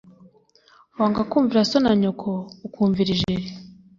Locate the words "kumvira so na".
1.29-1.93